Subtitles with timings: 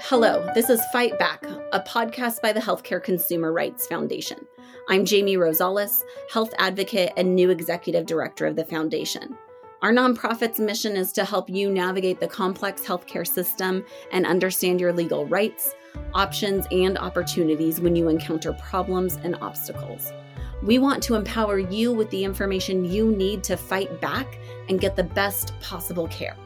[0.00, 4.38] Hello, this is Fight Back, a podcast by the Healthcare Consumer Rights Foundation.
[4.88, 6.02] I'm Jamie Rosales,
[6.32, 9.36] health advocate and new executive director of the foundation.
[9.82, 14.92] Our nonprofit's mission is to help you navigate the complex healthcare system and understand your
[14.92, 15.74] legal rights,
[16.14, 20.12] options, and opportunities when you encounter problems and obstacles.
[20.62, 24.38] We want to empower you with the information you need to fight back
[24.68, 26.36] and get the best possible care.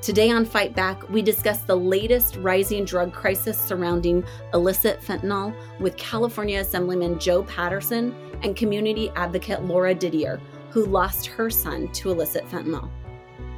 [0.00, 5.96] Today on Fight Back, we discuss the latest rising drug crisis surrounding illicit fentanyl with
[5.96, 12.48] California Assemblyman Joe Patterson and community advocate Laura Didier, who lost her son to illicit
[12.48, 12.88] fentanyl.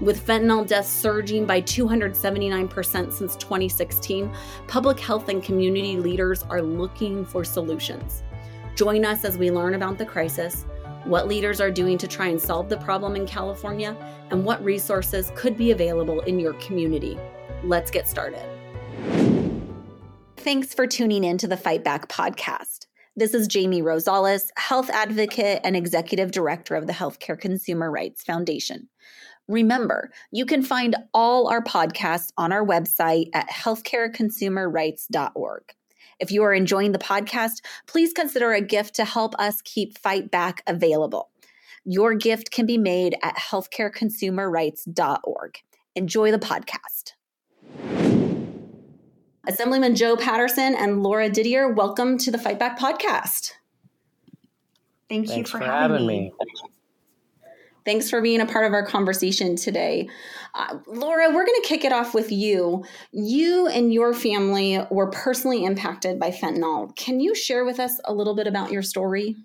[0.01, 4.33] With fentanyl deaths surging by 279% since 2016,
[4.67, 8.23] public health and community leaders are looking for solutions.
[8.77, 10.65] Join us as we learn about the crisis,
[11.05, 13.97] what leaders are doing to try and solve the problem in California,
[14.31, 17.19] and what resources could be available in your community.
[17.65, 18.45] Let's get started.
[20.37, 22.87] Thanks for tuning in to the Fight Back podcast.
[23.17, 28.89] This is Jamie Rosales, health advocate and executive director of the Healthcare Consumer Rights Foundation.
[29.48, 35.62] Remember, you can find all our podcasts on our website at healthcareconsumerrights.org.
[36.21, 40.31] If you are enjoying the podcast, please consider a gift to help us keep Fight
[40.31, 41.31] Back available.
[41.85, 45.59] Your gift can be made at healthcareconsumerrights.org.
[45.97, 47.15] Enjoy the podcast.
[49.48, 53.53] Assemblyman Joe Patterson and Laura Didier, welcome to the Fight Back podcast.
[55.09, 56.21] Thank Thanks you for, for having, having, me.
[56.21, 56.33] me.
[57.84, 60.09] Thanks for being a part of our conversation today.
[60.55, 62.84] Uh, Laura, we're going to kick it off with you.
[63.12, 66.95] You and your family were personally impacted by fentanyl.
[66.97, 69.36] Can you share with us a little bit about your story?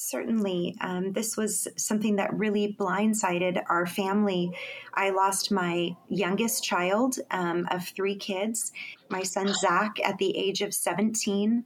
[0.00, 0.76] Certainly.
[0.80, 4.52] Um, this was something that really blindsided our family.
[4.94, 8.70] I lost my youngest child um, of three kids,
[9.08, 11.64] my son Zach, at the age of 17.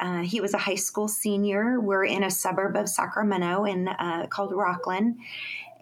[0.00, 1.80] Uh, he was a high school senior.
[1.80, 5.16] We're in a suburb of Sacramento in uh, called Rocklin,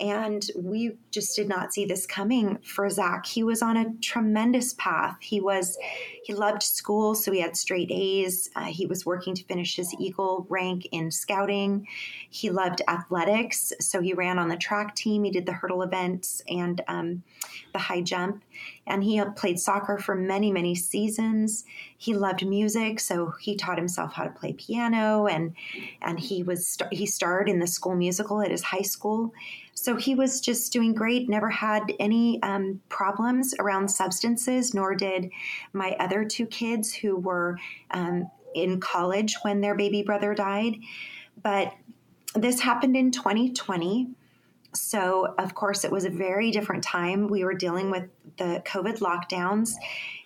[0.01, 3.25] and we just did not see this coming for Zach.
[3.25, 5.17] He was on a tremendous path.
[5.21, 5.79] He was,
[6.25, 8.51] he loved school, so he had straight A's.
[8.57, 11.87] Uh, he was working to finish his Eagle rank in scouting.
[12.31, 15.25] He loved athletics, so he ran on the track team.
[15.25, 17.23] He did the hurdle events and um,
[17.73, 18.43] the high jump.
[18.87, 21.65] And he played soccer for many, many seasons.
[21.97, 25.55] He loved music, so he taught himself how to play piano, and
[26.01, 29.33] and he was he starred in the school musical at his high school.
[29.75, 35.31] So he was just doing great, never had any um, problems around substances, nor did
[35.73, 37.59] my other two kids who were
[37.91, 40.77] um, in college when their baby brother died.
[41.43, 41.75] But
[42.35, 44.09] this happened in 2020.
[44.75, 47.29] So, of course, it was a very different time.
[47.29, 49.75] We were dealing with the COVID lockdowns,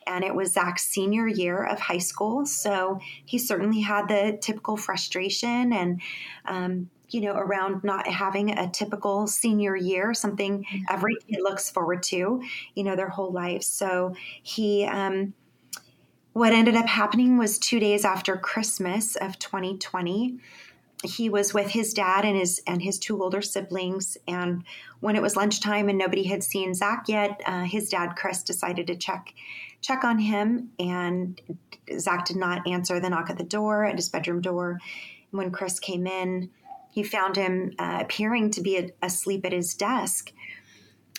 [0.07, 2.47] and it was Zach's senior year of high school.
[2.47, 6.01] So, he certainly had the typical frustration and
[6.45, 10.85] um, you know, around not having a typical senior year, something mm-hmm.
[10.91, 12.43] every kid looks forward to,
[12.75, 13.63] you know, their whole life.
[13.63, 15.35] So he, um,
[16.33, 20.39] what ended up happening was two days after Christmas of 2020,
[21.07, 24.17] he was with his dad and his and his two older siblings.
[24.27, 24.65] And
[25.01, 28.87] when it was lunchtime and nobody had seen Zach yet, uh, his dad Chris decided
[28.89, 29.33] to check
[29.81, 30.71] check on him.
[30.79, 31.41] And
[31.99, 34.81] Zach did not answer the knock at the door at his bedroom door.
[35.31, 36.51] When Chris came in,
[36.91, 40.33] he found him uh, appearing to be a, asleep at his desk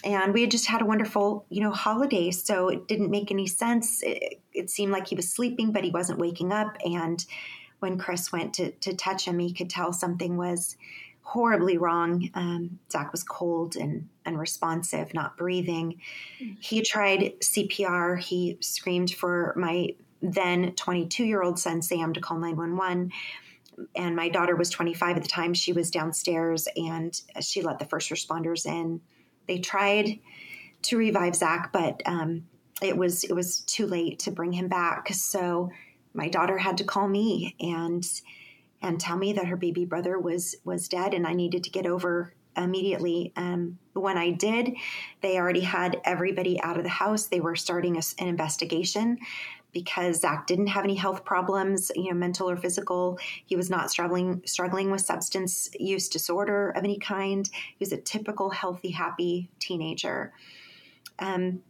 [0.03, 3.47] and we had just had a wonderful you know holiday so it didn't make any
[3.47, 7.25] sense it, it, seemed like he was sleeping but he wasn't waking up and
[7.79, 10.75] when chris went to, to touch him he could tell something was
[11.21, 15.99] horribly wrong um, zach was cold and unresponsive not breathing
[16.59, 19.89] he tried cpr he screamed for my
[20.21, 23.11] then 22 year old son sam to call 911
[23.95, 25.53] and my daughter was 25 at the time.
[25.53, 29.01] She was downstairs and she let the first responders in.
[29.47, 30.19] They tried
[30.83, 32.47] to revive Zach, but um,
[32.81, 35.13] it was it was too late to bring him back.
[35.13, 35.69] So
[36.13, 38.05] my daughter had to call me and
[38.81, 41.85] and tell me that her baby brother was was dead, and I needed to get
[41.85, 43.31] over immediately.
[43.35, 44.75] Um, when I did,
[45.21, 47.27] they already had everybody out of the house.
[47.27, 49.19] They were starting a, an investigation
[49.73, 53.19] because Zach didn't have any health problems, you know, mental or physical.
[53.45, 57.47] He was not struggling struggling with substance use disorder of any kind.
[57.53, 60.33] He was a typical healthy, happy teenager.
[61.19, 61.61] Um,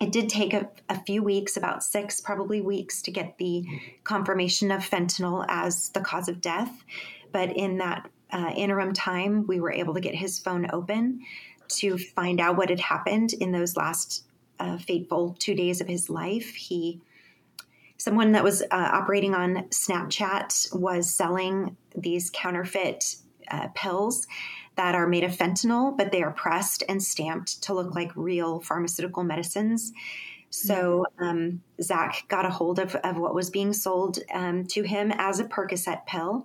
[0.00, 3.64] it did take a, a, few weeks, about six probably weeks, to get the
[4.04, 6.84] confirmation of fentanyl as the cause of death.
[7.32, 11.20] But in that uh, interim time, we were able to get his phone open
[11.68, 14.24] to find out what had happened in those last
[14.58, 16.54] a fateful two days of his life.
[16.54, 17.00] He
[17.98, 23.16] someone that was uh, operating on Snapchat was selling these counterfeit
[23.50, 24.26] uh, pills
[24.76, 28.60] that are made of fentanyl, but they are pressed and stamped to look like real
[28.60, 29.92] pharmaceutical medicines.
[30.50, 35.12] So um, Zach got a hold of, of what was being sold um, to him
[35.16, 36.44] as a Percocet pill,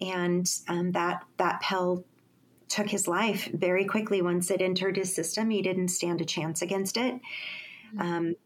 [0.00, 2.04] and um, that that pill
[2.68, 5.50] took his life very quickly once it entered his system.
[5.50, 7.20] He didn't stand a chance against it.
[7.98, 8.36] Um,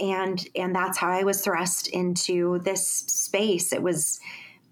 [0.00, 3.72] and and that's how I was thrust into this space.
[3.72, 4.20] It was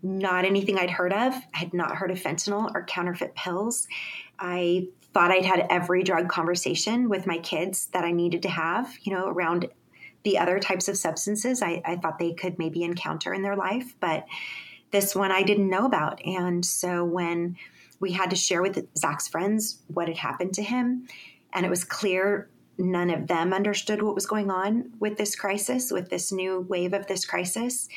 [0.07, 1.35] not anything I'd heard of.
[1.35, 3.89] I had not heard of fentanyl or counterfeit pills.
[4.39, 8.95] I thought I'd had every drug conversation with my kids that I needed to have,
[9.03, 9.69] you know, around
[10.23, 13.95] the other types of substances I, I thought they could maybe encounter in their life.
[14.01, 14.27] But
[14.91, 16.25] this one I didn't know about.
[16.25, 17.57] And so when
[18.01, 21.09] we had to share with Zach's friends what had happened to him,
[21.53, 22.49] and it was clear
[22.79, 26.93] none of them understood what was going on with this crisis, with this new wave
[26.93, 27.89] of this crisis.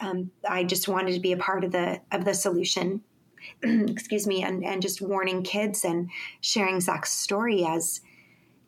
[0.00, 3.02] Um, I just wanted to be a part of the of the solution.
[3.62, 6.10] excuse me, and, and just warning kids and
[6.40, 8.00] sharing Zach's story as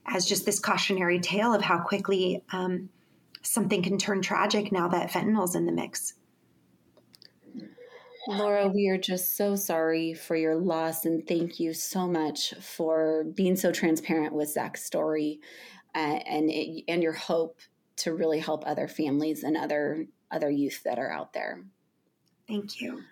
[0.07, 2.89] as just this cautionary tale of how quickly um,
[3.43, 6.15] something can turn tragic now that fentanyl's in the mix.
[8.27, 13.25] Laura, we are just so sorry for your loss, and thank you so much for
[13.35, 15.41] being so transparent with Zach's story,
[15.95, 17.59] uh, and it, and your hope
[17.97, 21.63] to really help other families and other other youth that are out there.
[22.47, 23.03] Thank you.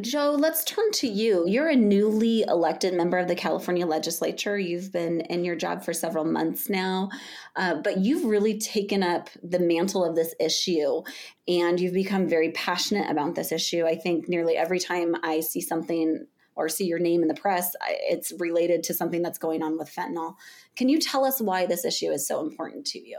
[0.00, 1.44] Joe, let's turn to you.
[1.46, 4.58] You're a newly elected member of the California legislature.
[4.58, 7.10] You've been in your job for several months now,
[7.54, 11.02] uh, but you've really taken up the mantle of this issue
[11.46, 13.86] and you've become very passionate about this issue.
[13.86, 16.26] I think nearly every time I see something
[16.56, 19.94] or see your name in the press, it's related to something that's going on with
[19.94, 20.34] fentanyl.
[20.74, 23.18] Can you tell us why this issue is so important to you?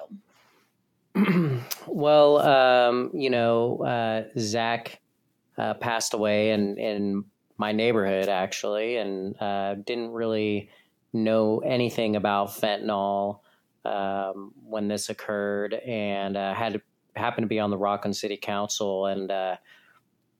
[1.87, 4.99] well, um, you know, uh, Zach
[5.57, 7.25] uh, passed away in in
[7.57, 10.69] my neighborhood actually, and uh, didn't really
[11.13, 13.39] know anything about fentanyl
[13.85, 16.81] um, when this occurred, and uh, had
[17.15, 19.55] happened to be on the Rocklin City Council, and uh,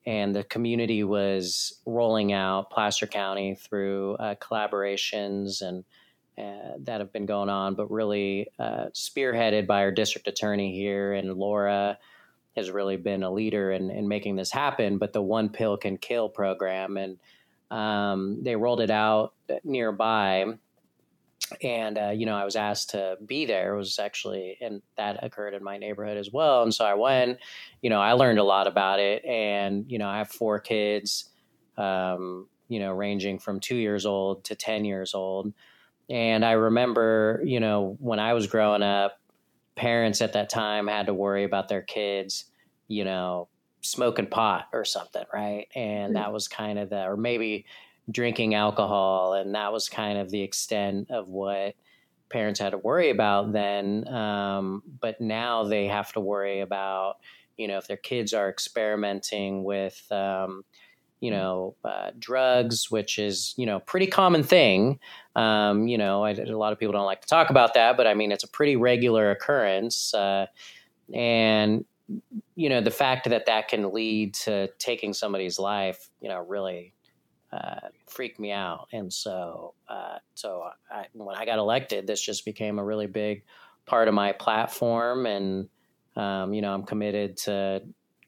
[0.05, 5.85] and the community was rolling out Placer County through uh, collaborations and.
[6.37, 11.33] Uh, that have been going on, but really spearheaded by our district attorney here and
[11.33, 11.97] Laura,
[12.55, 14.97] has really been a leader in, in making this happen.
[14.97, 17.17] But the One Pill Can Kill program, and
[17.71, 19.33] um, they rolled it out
[19.63, 20.45] nearby.
[21.61, 23.73] And uh, you know, I was asked to be there.
[23.73, 26.63] It was actually, and that occurred in my neighborhood as well.
[26.63, 27.39] And so I went.
[27.81, 29.23] You know, I learned a lot about it.
[29.25, 31.29] And you know, I have four kids.
[31.77, 35.53] Um, you know, ranging from two years old to ten years old.
[36.09, 39.19] And I remember, you know, when I was growing up,
[39.75, 42.45] parents at that time had to worry about their kids,
[42.87, 43.47] you know,
[43.81, 45.67] smoking pot or something, right?
[45.75, 46.23] And mm-hmm.
[46.23, 47.65] that was kind of the, or maybe
[48.09, 51.75] drinking alcohol, and that was kind of the extent of what
[52.29, 54.07] parents had to worry about then.
[54.07, 57.17] Um, but now they have to worry about,
[57.57, 60.63] you know, if their kids are experimenting with, um,
[61.21, 64.99] you know, uh, drugs, which is, you know, pretty common thing.
[65.35, 68.05] Um, you know, I, a lot of people don't like to talk about that, but
[68.05, 70.13] I mean, it's a pretty regular occurrence.
[70.13, 70.45] Uh,
[71.13, 71.85] and,
[72.55, 76.93] you know, the fact that that can lead to taking somebody's life, you know, really
[77.51, 78.87] uh, freaked me out.
[78.91, 83.43] And so, uh, so I, when I got elected, this just became a really big
[83.85, 85.25] part of my platform.
[85.25, 85.69] And,
[86.15, 87.81] um, you know, I'm committed to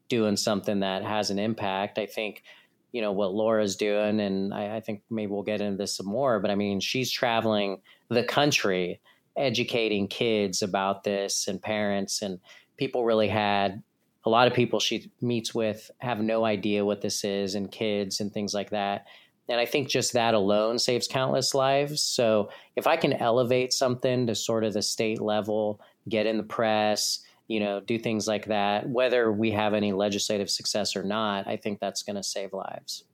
[0.09, 1.99] doing something that has an impact.
[1.99, 2.43] I think
[2.91, 6.07] you know what Laura's doing, and I, I, think maybe we'll get into this some
[6.07, 6.39] more.
[6.39, 9.01] But I mean, she's traveling the country,
[9.35, 12.39] educating kids about this, and parents, and
[12.77, 13.83] people really had
[14.25, 18.19] a lot of people she meets with have no idea what this is, and kids
[18.19, 19.05] and things like that.
[19.49, 22.03] And I think just that alone saves countless lives.
[22.03, 25.79] So if I can elevate something to sort of the state level,
[26.09, 30.49] get in the press, you know, do things like that, whether we have any legislative
[30.49, 33.05] success or not, I think that's going to save lives.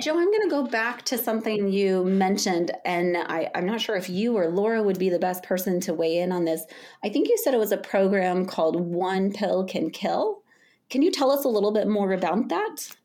[0.00, 3.94] Joe, I'm going to go back to something you mentioned, and I, am not sure
[3.94, 6.64] if you or Laura would be the best person to weigh in on this.
[7.04, 10.42] I think you said it was a program called One Pill Can Kill.
[10.90, 12.96] Can you tell us a little bit more about that?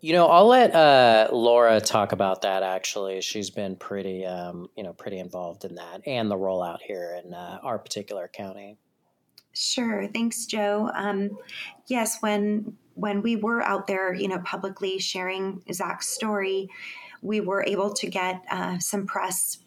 [0.00, 2.62] You know, I'll let uh, Laura talk about that.
[2.62, 7.20] Actually, she's been pretty, um, you know, pretty involved in that and the rollout here
[7.24, 8.78] in uh, our particular county.
[9.52, 10.06] Sure.
[10.06, 10.88] Thanks, Joe.
[10.94, 11.36] Um,
[11.88, 16.68] yes, when when we were out there, you know, publicly sharing Zach's story,
[17.22, 19.58] we were able to get uh, some press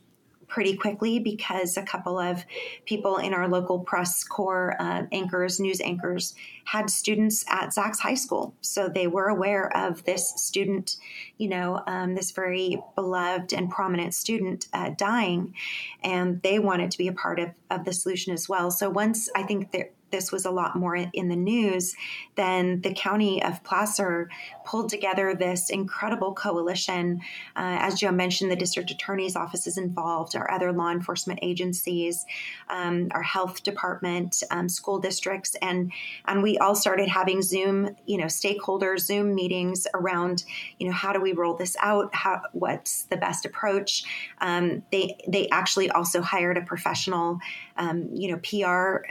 [0.51, 2.43] pretty quickly because a couple of
[2.85, 8.15] people in our local press corps, uh, anchors, news anchors, had students at Zach's high
[8.15, 8.53] school.
[8.59, 10.97] So they were aware of this student,
[11.37, 15.55] you know, um, this very beloved and prominent student uh, dying,
[16.03, 18.71] and they wanted to be a part of, of the solution as well.
[18.71, 21.95] So once I think that this was a lot more in the news,
[22.35, 24.29] then the county of Placer
[24.65, 27.21] pulled together this incredible coalition.
[27.55, 32.25] Uh, as Joe mentioned, the district attorney's office is involved, our other law enforcement agencies,
[32.69, 35.91] um, our health department, um, school districts, and
[36.25, 40.43] and we all started having Zoom, you know, stakeholder Zoom meetings around,
[40.79, 42.13] you know, how do we roll this out?
[42.13, 44.03] How what's the best approach?
[44.39, 47.39] Um, they they actually also hired a professional,
[47.77, 49.05] um, you know, PR,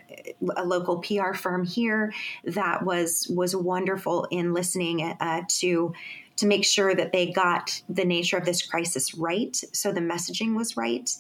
[0.57, 2.13] a local local PR firm here
[2.45, 5.93] that was was wonderful in listening uh, to
[6.37, 10.57] to make sure that they got the nature of this crisis right, so the messaging
[10.57, 11.11] was right,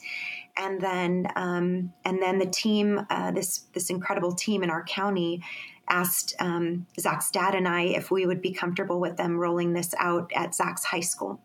[0.56, 5.42] and then um, and then the team, uh, this this incredible team in our county,
[5.88, 9.94] asked um, Zach's dad and I if we would be comfortable with them rolling this
[9.98, 11.40] out at Zach's high school.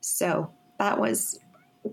[0.00, 1.38] So that was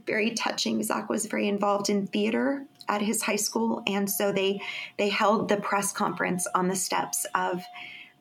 [0.06, 0.84] very touching.
[0.84, 4.62] Zach was very involved in theater at his high school, and so they
[4.98, 7.64] they held the press conference on the steps of,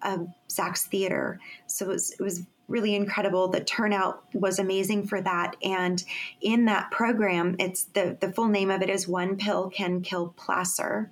[0.02, 1.40] of Zach's theater.
[1.66, 3.48] So it was, it was really incredible.
[3.48, 5.56] The turnout was amazing for that.
[5.62, 6.02] And
[6.40, 10.34] in that program, it's the the full name of it is One Pill Can Kill
[10.36, 11.10] Placer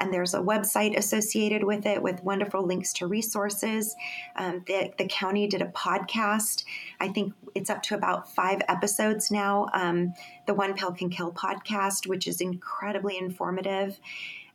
[0.00, 3.94] and there's a website associated with it with wonderful links to resources.
[4.36, 6.64] Um, the, the county did a podcast.
[7.00, 9.68] I think it's up to about five episodes now.
[9.72, 10.14] Um,
[10.46, 13.98] the One Pill Can Kill podcast, which is incredibly informative.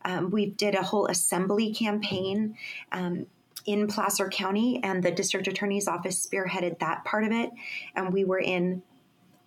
[0.04, 2.56] Um, we did a whole assembly campaign
[2.92, 3.26] um,
[3.66, 7.50] in Placer County, and the district attorney's office spearheaded that part of it.
[7.94, 8.82] And we were in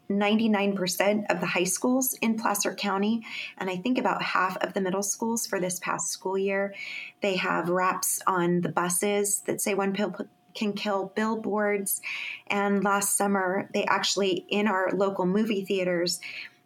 [0.10, 3.26] 99% of the high schools in Placer County,
[3.58, 6.74] and I think about half of the middle schools for this past school year.
[7.22, 10.16] They have wraps on the buses that say one pill
[10.54, 12.02] can kill billboards.
[12.48, 16.20] And last summer, they actually, in our local movie theaters,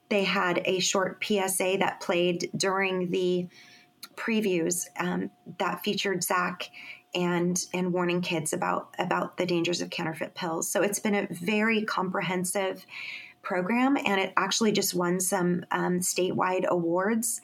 [0.10, 3.48] they had a short PSA that played during the
[4.16, 5.30] previews um,
[5.60, 6.70] that featured Zach
[7.16, 10.70] and and warning kids about about the dangers of counterfeit pills.
[10.70, 12.86] So it's been a very comprehensive
[13.48, 17.40] program, and it actually just won some um, statewide awards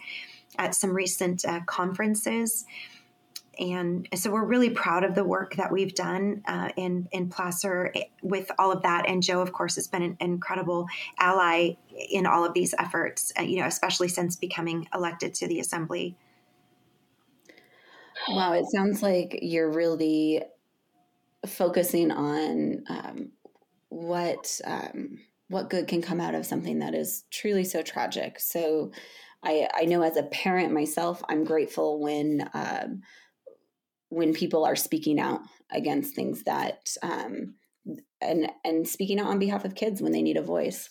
[0.57, 2.65] at some recent uh, conferences.
[3.57, 7.91] And so we're really proud of the work that we've done uh, in in Placer
[7.95, 9.07] eh, with all of that.
[9.07, 10.88] And Joe, of course, has been an incredible
[11.19, 11.75] ally
[12.10, 13.31] in all of these efforts.
[13.39, 16.17] Uh, you know, especially since becoming elected to the assembly.
[18.27, 20.43] Wow, it sounds like you're really
[21.45, 23.31] focusing on um,
[23.89, 25.19] what um,
[25.53, 28.39] what good can come out of something that is truly so tragic.
[28.39, 28.91] So
[29.43, 33.01] I, I know as a parent myself, I'm grateful when um,
[34.10, 35.41] when people are speaking out
[35.72, 37.55] against things that um,
[38.22, 40.89] and and speaking out on behalf of kids when they need a voice.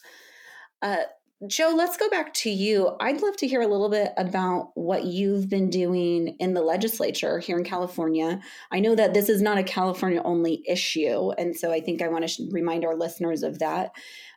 [0.81, 1.04] Uh,
[1.49, 2.97] Joe, let's go back to you.
[3.00, 7.40] I'd love to hear a little bit about what you've been doing in the legislature
[7.40, 8.40] here in California.
[8.71, 12.09] I know that this is not a California only issue, and so I think I
[12.09, 13.90] want to remind our listeners of that.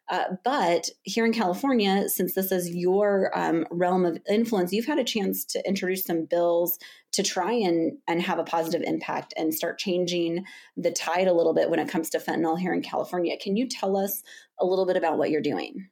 [0.09, 4.99] Uh, but here in California, since this is your um, realm of influence, you've had
[4.99, 6.77] a chance to introduce some bills
[7.11, 10.45] to try and, and have a positive impact and start changing
[10.77, 13.35] the tide a little bit when it comes to fentanyl here in California.
[13.41, 14.21] Can you tell us
[14.59, 15.89] a little bit about what you're doing?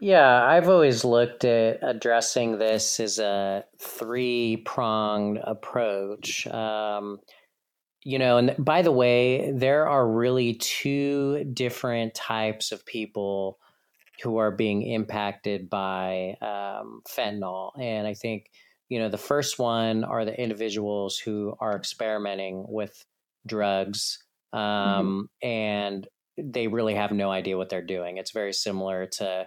[0.00, 6.46] Yeah, I've always looked at addressing this as a three pronged approach.
[6.46, 7.18] Um,
[8.08, 13.58] you know, and by the way, there are really two different types of people
[14.22, 17.72] who are being impacted by um, fentanyl.
[17.78, 18.46] And I think,
[18.88, 23.04] you know, the first one are the individuals who are experimenting with
[23.46, 24.18] drugs
[24.54, 24.58] mm-hmm.
[24.58, 25.46] um, mm-hmm.
[25.46, 28.16] and they really have no idea what they're doing.
[28.16, 29.46] It's very similar to,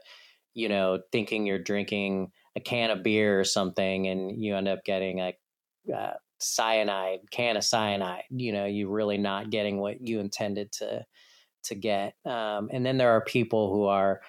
[0.53, 4.86] you know, thinking you're drinking a can of beer or something and you end up
[4.86, 5.34] getting a,
[5.91, 8.24] uh, cyanide, can of cyanide.
[8.29, 11.05] You know, you're really not getting what you intended to
[11.65, 12.15] to get.
[12.25, 14.21] Um, and then there are people who are,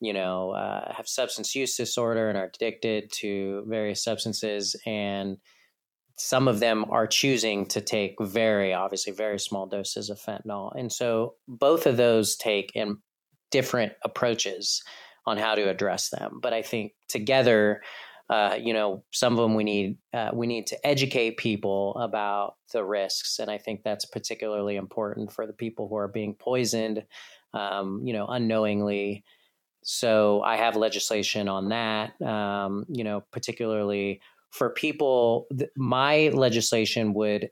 [0.00, 5.38] you know, uh, have substance use disorder and are addicted to various substances, and
[6.18, 10.72] some of them are choosing to take very, obviously, very small doses of fentanyl.
[10.74, 12.98] And so both of those take in
[13.50, 14.82] different approaches
[15.26, 16.38] on how to address them.
[16.40, 17.82] But I think together
[18.28, 22.56] uh, you know, some of them we need uh, we need to educate people about
[22.72, 27.04] the risks, and I think that's particularly important for the people who are being poisoned,
[27.54, 29.24] um, you know, unknowingly.
[29.84, 32.20] so I have legislation on that.
[32.20, 37.50] Um, you know, particularly for people, th- my legislation would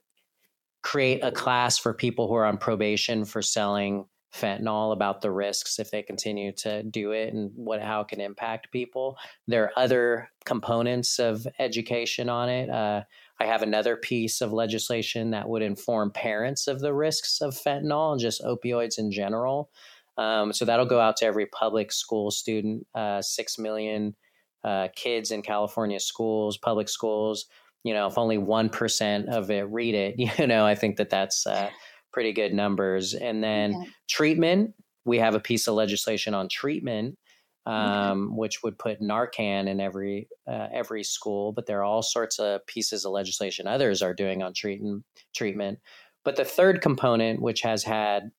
[0.82, 5.78] create a class for people who are on probation for selling fentanyl about the risks
[5.78, 9.16] if they continue to do it and what how it can impact people.
[9.46, 12.68] There are other components of education on it.
[12.68, 13.02] Uh,
[13.40, 18.12] I have another piece of legislation that would inform parents of the risks of fentanyl
[18.12, 19.70] and just opioids in general.
[20.16, 24.14] Um, so that'll go out to every public school student, uh, six million
[24.62, 27.46] uh, kids in California schools, public schools.
[27.82, 31.10] You know, if only one percent of it read it, you know, I think that
[31.10, 31.70] that's uh,
[32.14, 33.12] pretty good numbers.
[33.12, 33.88] And then okay.
[34.08, 37.18] treatment, we have a piece of legislation on treatment.
[37.66, 38.36] Um, okay.
[38.36, 42.66] Which would put Narcan in every uh, every school, but there are all sorts of
[42.66, 45.02] pieces of legislation others are doing on treatment
[45.34, 45.78] treatment.
[46.24, 48.30] But the third component, which has had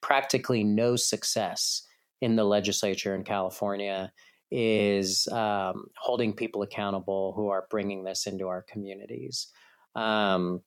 [0.00, 1.86] practically no success
[2.22, 4.10] in the legislature in California
[4.50, 9.48] is um, holding people accountable who are bringing this into our communities.
[9.94, 10.62] Um,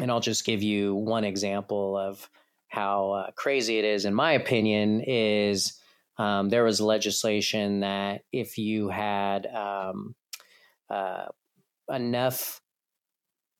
[0.00, 2.28] and I'll just give you one example of
[2.68, 5.80] how uh, crazy it is, in my opinion, is
[6.18, 10.14] um, there was legislation that if you had um,
[10.90, 11.26] uh,
[11.88, 12.60] enough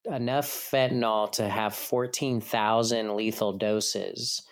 [0.04, 4.42] enough fentanyl to have 14,000 lethal doses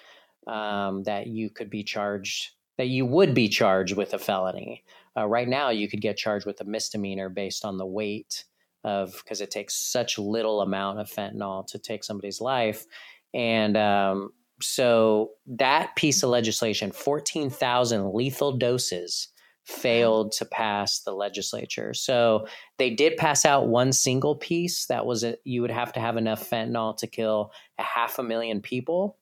[0.47, 4.85] um, that you could be charged, that you would be charged with a felony.
[5.17, 8.45] Uh, right now, you could get charged with a misdemeanor based on the weight
[8.87, 12.87] of because it takes such little amount of fentanyl to take somebody's life,
[13.35, 14.31] and um,
[14.63, 19.29] so that piece of legislation, fourteen thousand lethal doses
[19.65, 21.93] failed to pass the legislature.
[21.93, 22.47] So
[22.79, 26.17] they did pass out one single piece that was a, you would have to have
[26.17, 29.19] enough fentanyl to kill a half a million people.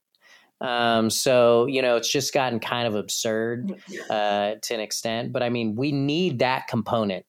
[0.60, 3.74] Um, so you know, it's just gotten kind of absurd
[4.10, 5.32] uh, to an extent.
[5.32, 7.24] But I mean, we need that component.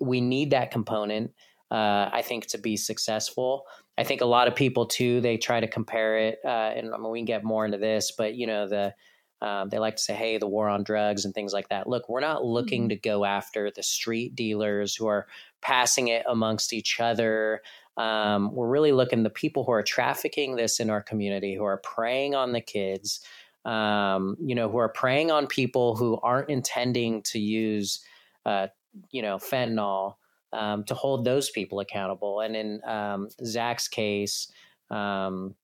[0.00, 1.32] We need that component.
[1.74, 3.66] Uh, I think to be successful.
[3.98, 5.20] I think a lot of people too.
[5.20, 8.12] They try to compare it, uh, and I mean, we can get more into this,
[8.16, 8.94] but you know, the
[9.42, 12.08] um, they like to say, "Hey, the war on drugs and things like that." Look,
[12.08, 12.90] we're not looking mm-hmm.
[12.90, 15.26] to go after the street dealers who are
[15.62, 17.60] passing it amongst each other.
[17.96, 21.78] Um, we're really looking the people who are trafficking this in our community, who are
[21.78, 23.18] preying on the kids,
[23.64, 27.98] um, you know, who are preying on people who aren't intending to use,
[28.46, 28.68] uh,
[29.10, 30.14] you know, fentanyl.
[30.54, 32.40] Um, to hold those people accountable.
[32.40, 34.52] And in um, Zach's case,
[34.90, 35.56] um,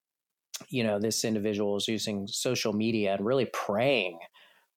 [0.68, 4.18] you know, this individual is using social media and really preying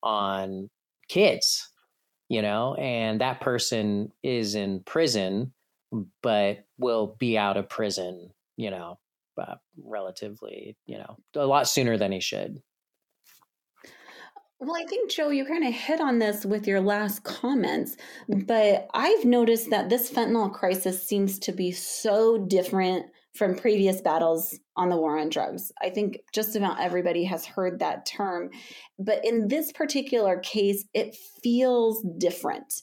[0.04, 0.70] on
[1.10, 1.68] kids,
[2.30, 5.52] you know, and that person is in prison
[6.22, 9.00] but will be out of prison, you know,
[9.42, 12.62] uh, relatively, you know, a lot sooner than he should.
[14.64, 17.98] Well, I think, Joe, you kind of hit on this with your last comments,
[18.30, 24.58] but I've noticed that this fentanyl crisis seems to be so different from previous battles
[24.78, 25.74] on the war on drugs.
[25.82, 28.52] I think just about everybody has heard that term.
[28.98, 32.82] But in this particular case, it feels different.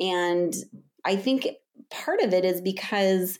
[0.00, 0.52] And
[1.04, 1.46] I think
[1.90, 3.38] part of it is because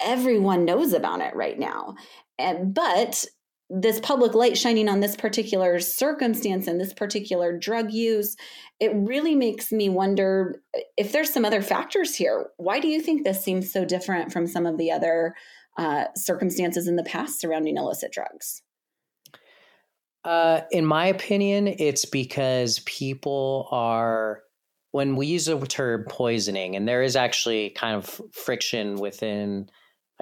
[0.00, 1.94] everyone knows about it right now.
[2.38, 3.26] And, but
[3.74, 8.36] this public light shining on this particular circumstance and this particular drug use,
[8.80, 10.62] it really makes me wonder
[10.98, 12.50] if there's some other factors here.
[12.58, 15.34] Why do you think this seems so different from some of the other
[15.78, 18.60] uh, circumstances in the past surrounding illicit drugs?
[20.22, 24.42] Uh, in my opinion, it's because people are
[24.90, 29.70] when we use the term poisoning, and there is actually kind of friction within,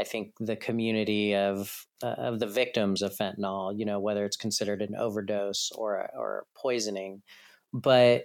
[0.01, 3.79] I think, the community of uh, of the victims of fentanyl.
[3.79, 7.23] You know, whether it's considered an overdose or or poisoning,
[7.73, 8.25] but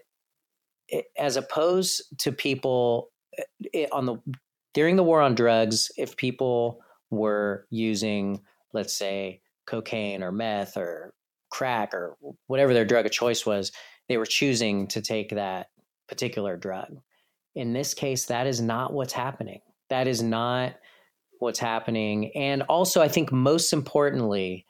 [0.87, 3.11] it, as opposed to people
[3.73, 4.17] it, on the
[4.73, 8.41] during the war on drugs, if people were using,
[8.73, 11.13] let's say, cocaine or meth or
[11.49, 12.15] crack or
[12.47, 13.71] whatever their drug of choice was,
[14.09, 15.67] they were choosing to take that
[16.07, 16.97] particular drug.
[17.55, 19.61] In this case, that is not what's happening.
[19.89, 20.75] That is not
[21.39, 22.31] what's happening.
[22.35, 24.65] And also, I think most importantly,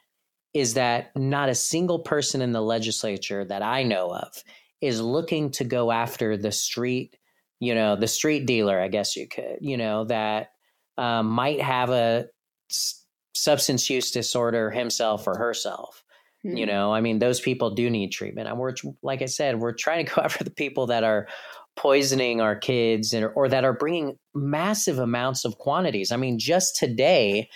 [0.54, 4.42] is that not a single person in the legislature that I know of
[4.80, 7.16] is looking to go after the street,
[7.60, 10.52] you know, the street dealer, I guess you could, you know, that
[10.96, 12.26] um, might have a
[12.70, 16.02] s- substance use disorder himself or herself.
[16.44, 16.56] Mm-hmm.
[16.56, 18.48] You know, I mean, those people do need treatment.
[18.48, 21.28] And we're, like I said, we're trying to go after the people that are
[21.76, 26.10] poisoning our kids and, or that are bringing massive amounts of quantities.
[26.10, 27.48] I mean, just today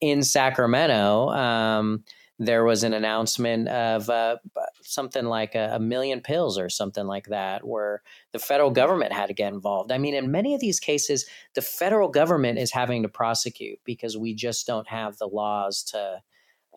[0.00, 2.04] in Sacramento, um,
[2.40, 4.36] there was an announcement of uh,
[4.82, 9.26] something like a, a, million pills or something like that, where the federal government had
[9.26, 9.90] to get involved.
[9.90, 14.16] I mean, in many of these cases, the federal government is having to prosecute because
[14.16, 16.22] we just don't have the laws to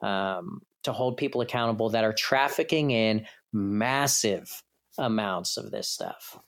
[0.05, 4.63] um, to hold people accountable that are trafficking in massive
[4.97, 6.39] amounts of this stuff.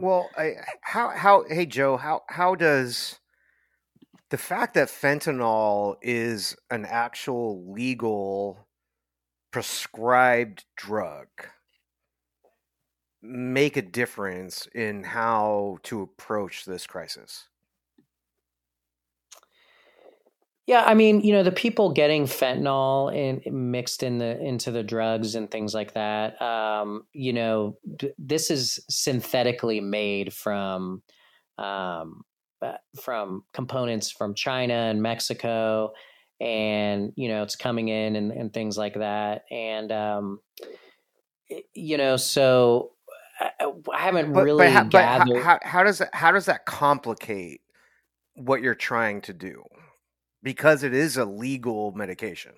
[0.00, 3.18] Well, I, how how hey Joe, how how does
[4.30, 8.66] the fact that fentanyl is an actual legal
[9.52, 11.28] prescribed drug
[13.22, 17.49] make a difference in how to approach this crisis?
[20.70, 24.84] Yeah, I mean, you know, the people getting fentanyl in, mixed in the into the
[24.84, 26.40] drugs and things like that.
[26.40, 27.76] Um, you know,
[28.16, 31.02] this is synthetically made from
[31.58, 32.22] um,
[32.62, 35.90] uh, from components from China and Mexico,
[36.40, 39.46] and you know it's coming in and, and things like that.
[39.50, 40.38] And um,
[41.74, 42.92] you know, so
[43.40, 45.34] I, I haven't but, really but, gathered.
[45.34, 47.60] But how, how, how does that how does that complicate
[48.36, 49.64] what you're trying to do?
[50.42, 52.52] Because it is a legal medication.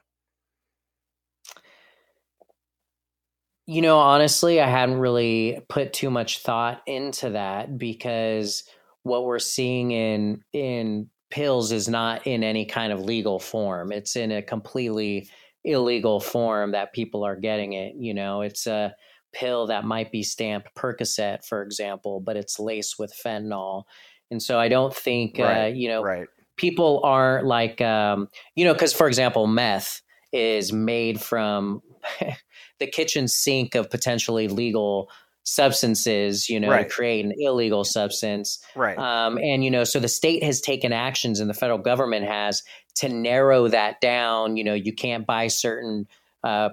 [3.67, 8.65] You know, honestly, I hadn't really put too much thought into that because
[9.03, 13.91] what we're seeing in in pills is not in any kind of legal form.
[13.93, 15.29] It's in a completely
[15.65, 17.95] illegal form that people are getting it.
[17.97, 18.95] You know, it's a
[19.33, 23.85] pill that might be stamped Percocet, for example, but it's laced with fentanyl.
[24.31, 26.27] And so I don't think, uh, right, uh, you know, right.
[26.57, 31.83] People are like, um, you know, because for example, meth is made from
[32.79, 35.11] the kitchen sink of potentially legal
[35.45, 36.89] substances, you know, right.
[36.89, 38.59] to create an illegal substance.
[38.77, 38.97] Right.
[38.97, 42.63] Um, and, you know, so the state has taken actions and the federal government has
[42.97, 44.57] to narrow that down.
[44.57, 46.07] You know, you can't buy certain
[46.45, 46.71] uh,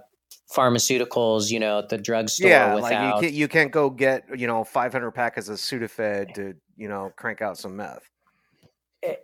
[0.56, 2.92] pharmaceuticals, you know, at the drugstore yeah, without.
[2.92, 6.88] Like you, can't, you can't go get, you know, 500 packets of Sudafed to, you
[6.88, 8.10] know, crank out some meth.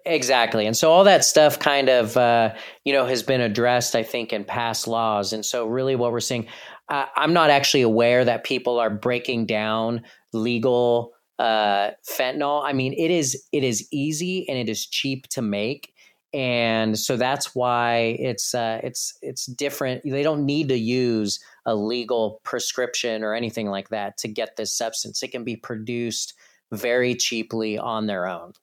[0.06, 0.66] Exactly.
[0.66, 2.54] And so all that stuff kind of, uh,
[2.86, 5.34] you know, has been addressed, I think, in past laws.
[5.34, 6.48] And so really what we're seeing,
[6.88, 12.64] uh, I'm not actually aware that people are breaking down legal uh, fentanyl.
[12.64, 15.94] I mean, it is it is easy and it is cheap to make,
[16.34, 20.04] and so that's why it's uh, it's it's different.
[20.06, 24.72] They don't need to use a legal prescription or anything like that to get this
[24.72, 25.24] substance.
[25.24, 26.34] It can be produced
[26.72, 28.54] very cheaply on their own.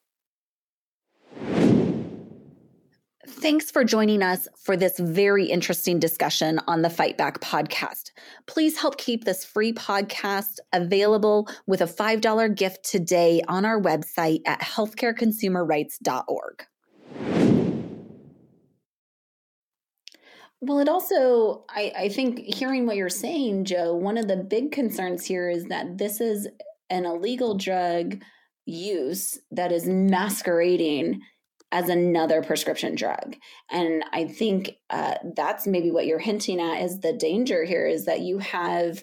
[3.28, 8.10] Thanks for joining us for this very interesting discussion on the Fight Back podcast.
[8.48, 14.40] Please help keep this free podcast available with a $5 gift today on our website
[14.44, 16.66] at healthcareconsumerrights.org.
[20.60, 24.72] Well, it also, I, I think, hearing what you're saying, Joe, one of the big
[24.72, 26.48] concerns here is that this is
[26.90, 28.20] an illegal drug
[28.66, 31.20] use that is masquerading
[31.72, 33.34] as another prescription drug.
[33.70, 38.04] And I think uh, that's maybe what you're hinting at is the danger here is
[38.04, 39.02] that you have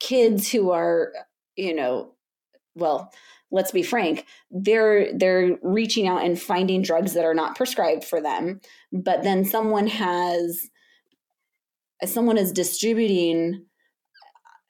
[0.00, 1.12] kids who are,
[1.54, 2.14] you know,
[2.74, 3.12] well,
[3.50, 8.20] let's be frank, they're they're reaching out and finding drugs that are not prescribed for
[8.20, 10.70] them, but then someone has
[12.06, 13.66] someone is distributing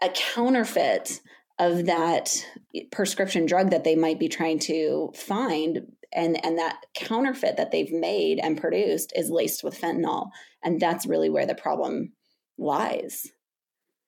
[0.02, 1.20] a counterfeit
[1.60, 2.44] of that
[2.90, 7.92] prescription drug that they might be trying to find and and that counterfeit that they've
[7.92, 10.30] made and produced is laced with fentanyl
[10.62, 12.12] and that's really where the problem
[12.58, 13.28] lies.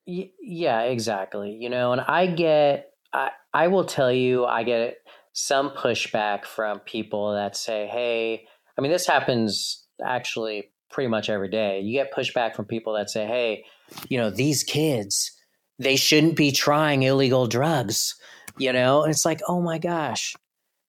[0.07, 4.99] Yeah exactly you know and i get i i will tell you i get
[5.33, 11.49] some pushback from people that say hey i mean this happens actually pretty much every
[11.49, 11.81] day.
[11.81, 13.65] You get pushback from people that say hey
[14.09, 15.33] you know these kids
[15.79, 18.15] they shouldn't be trying illegal drugs
[18.59, 20.35] you know and it's like oh my gosh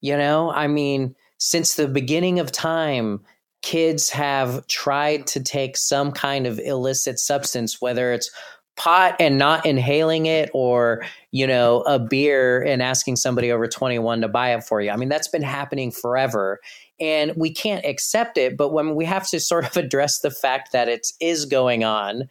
[0.05, 3.21] you know, I mean, since the beginning of time,
[3.63, 8.29] kids have tried to take some kind of illicit substance, whether it's
[8.75, 14.21] pot and not inhaling it or you know a beer and asking somebody over 21
[14.21, 14.91] to buy it for you.
[14.91, 16.59] I mean that's been happening forever
[16.99, 20.73] and we can't accept it but when we have to sort of address the fact
[20.73, 22.27] that it is going on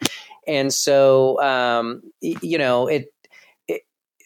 [0.47, 3.07] and so um, you know it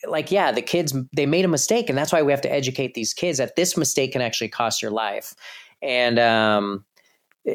[0.07, 2.95] like yeah the kids they made a mistake and that's why we have to educate
[2.95, 5.35] these kids that this mistake can actually cost your life.
[5.83, 6.85] And um,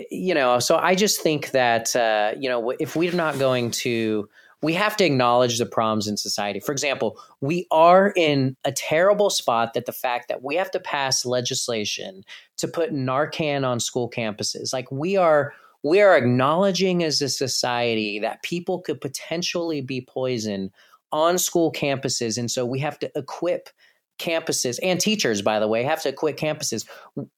[0.09, 4.27] you know so i just think that uh, you know if we're not going to
[4.61, 6.59] we have to acknowledge the problems in society.
[6.59, 10.79] For example we are in a terrible spot that the fact that we have to
[10.79, 12.23] pass legislation
[12.57, 14.73] to put narcan on school campuses.
[14.73, 15.53] Like we are
[15.83, 20.71] we are acknowledging as a society that people could potentially be poisoned
[21.13, 22.37] on school campuses.
[22.37, 23.69] And so we have to equip
[24.19, 26.87] campuses and teachers, by the way, have to equip campuses.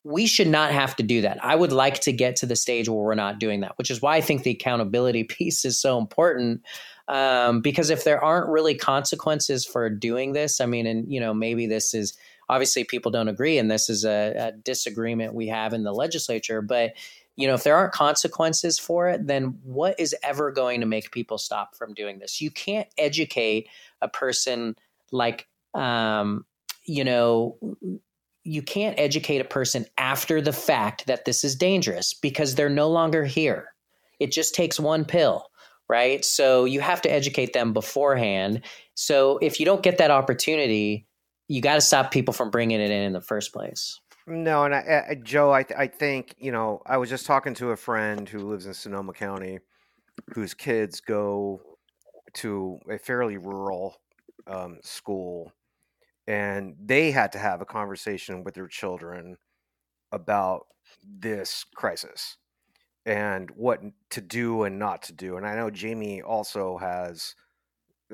[0.03, 1.43] We should not have to do that.
[1.43, 4.01] I would like to get to the stage where we're not doing that, which is
[4.01, 6.63] why I think the accountability piece is so important.
[7.07, 11.33] Um, because if there aren't really consequences for doing this, I mean, and you know,
[11.33, 12.17] maybe this is
[12.49, 16.61] obviously people don't agree, and this is a, a disagreement we have in the legislature,
[16.63, 16.93] but
[17.35, 21.11] you know, if there aren't consequences for it, then what is ever going to make
[21.11, 22.41] people stop from doing this?
[22.41, 23.67] You can't educate
[24.01, 24.75] a person
[25.11, 26.45] like, um,
[26.85, 27.57] you know,
[28.43, 32.89] you can't educate a person after the fact that this is dangerous because they're no
[32.89, 33.73] longer here.
[34.19, 35.47] It just takes one pill,
[35.89, 36.23] right?
[36.23, 38.61] So you have to educate them beforehand.
[38.93, 41.05] So if you don't get that opportunity,
[41.47, 43.99] you got to stop people from bringing it in in the first place.
[44.27, 47.71] No, and I, I, Joe, I, I think you know, I was just talking to
[47.71, 49.59] a friend who lives in Sonoma County,
[50.33, 51.61] whose kids go
[52.35, 53.97] to a fairly rural
[54.47, 55.51] um, school,
[56.27, 59.37] and they had to have a conversation with their children
[60.11, 60.67] about
[61.03, 62.37] this crisis
[63.05, 65.37] and what to do and not to do.
[65.37, 67.35] And I know Jamie also has,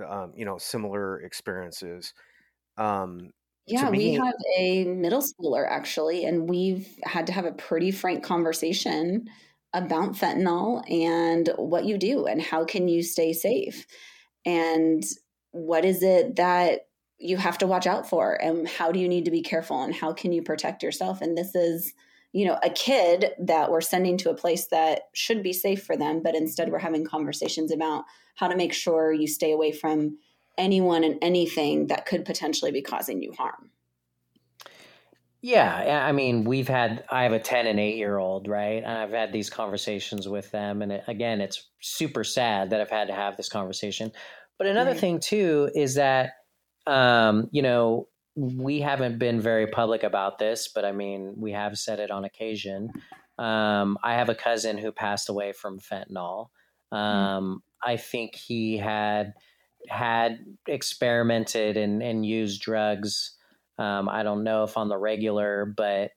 [0.07, 2.13] um, you know, similar experiences.
[2.77, 3.31] Um,
[3.67, 8.23] yeah, we have a middle schooler actually, and we've had to have a pretty frank
[8.23, 9.27] conversation
[9.73, 13.85] about fentanyl and what you do and how can you stay safe?
[14.45, 15.03] And
[15.51, 16.87] what is it that
[17.19, 18.33] you have to watch out for?
[18.33, 19.81] And how do you need to be careful?
[19.83, 21.21] And how can you protect yourself?
[21.21, 21.93] And this is
[22.33, 25.97] you know a kid that we're sending to a place that should be safe for
[25.97, 30.17] them but instead we're having conversations about how to make sure you stay away from
[30.61, 33.71] anyone and anything that could potentially be causing you harm.
[35.41, 38.83] Yeah, I mean, we've had I have a 10 and 8 year old, right?
[38.83, 42.91] And I've had these conversations with them and it, again, it's super sad that I've
[42.91, 44.11] had to have this conversation.
[44.59, 44.99] But another right.
[44.99, 46.33] thing too is that
[46.85, 51.77] um, you know, we haven't been very public about this, but I mean, we have
[51.77, 52.91] said it on occasion.
[53.37, 56.49] Um, I have a cousin who passed away from fentanyl.
[56.91, 56.97] Hmm.
[56.97, 57.57] Um, mm.
[57.83, 59.33] I think he had
[59.89, 63.35] had experimented and, and used drugs.
[63.77, 66.11] Um, I don't know if on the regular, but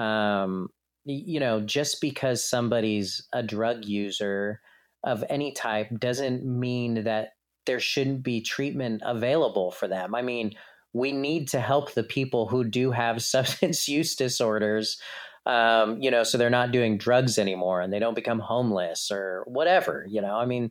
[0.00, 0.68] um,
[1.04, 4.60] you know, just because somebody's a drug user
[5.04, 7.30] of any type doesn't mean that
[7.66, 10.14] there shouldn't be treatment available for them.
[10.14, 10.52] I mean,
[10.92, 15.00] we need to help the people who do have substance use disorders,
[15.46, 19.44] um, you know, so they're not doing drugs anymore and they don't become homeless or
[19.46, 20.36] whatever, you know.
[20.36, 20.70] I mean,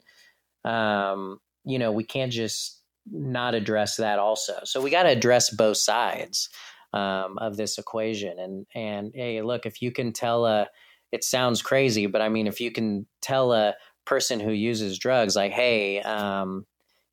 [0.63, 4.59] um, you know, we can't just not address that also.
[4.63, 6.49] So we got to address both sides
[6.93, 8.37] um, of this equation.
[8.39, 10.67] And and hey, look, if you can tell a,
[11.11, 15.35] it sounds crazy, but I mean, if you can tell a person who uses drugs,
[15.35, 16.65] like, hey, um,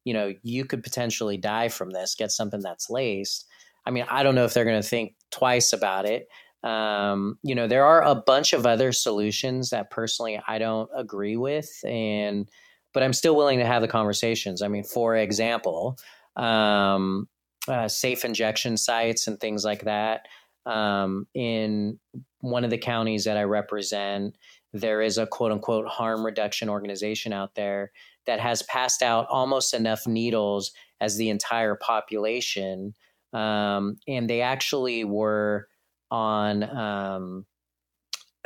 [0.05, 2.15] you know, you could potentially die from this.
[2.15, 3.47] Get something that's laced.
[3.87, 6.29] I mean, I don't know if they're going to think twice about it.
[6.63, 11.37] Um, you know, there are a bunch of other solutions that personally I don't agree
[11.37, 12.49] with, and
[12.92, 14.62] but I'm still willing to have the conversations.
[14.62, 15.98] I mean, for example,
[16.37, 17.29] um,
[17.66, 20.27] uh, safe injection sites and things like that.
[20.66, 21.98] Um, in
[22.40, 24.37] one of the counties that I represent,
[24.72, 27.90] there is a quote unquote harm reduction organization out there
[28.27, 32.94] that has passed out almost enough needles as the entire population.
[33.33, 35.68] Um, and they actually were
[36.11, 37.46] on, um,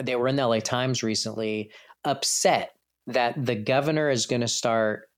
[0.02, 1.70] they were in the LA Times recently
[2.05, 2.72] upset
[3.07, 5.09] that the governor is going to start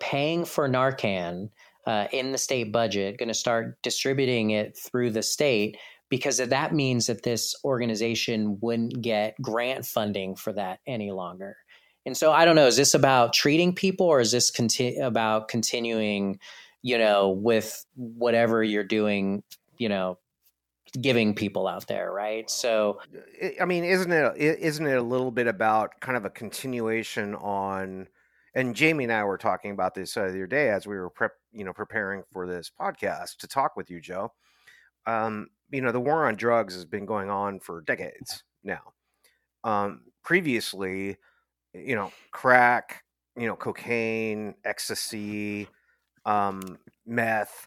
[0.00, 1.50] paying for Narcan
[1.86, 5.76] uh, in the state budget, going to start distributing it through the state
[6.08, 11.56] because that means that this organization wouldn't get grant funding for that any longer.
[12.06, 15.48] And so I don't know, is this about treating people or is this conti- about
[15.48, 16.38] continuing,
[16.82, 19.42] you know, with whatever you're doing,
[19.78, 20.18] you know,
[21.00, 22.48] giving people out there, right?
[22.50, 23.00] So,
[23.60, 28.08] I mean, isn't it isn't it a little bit about kind of a continuation on?
[28.56, 31.32] And Jamie and I were talking about this the other day as we were prep,
[31.52, 34.32] you know, preparing for this podcast to talk with you, Joe.
[35.06, 38.92] Um, you know, the war on drugs has been going on for decades now.
[39.64, 41.16] Um, previously,
[41.72, 43.02] you know, crack,
[43.36, 45.68] you know, cocaine, ecstasy,
[46.24, 47.66] um, meth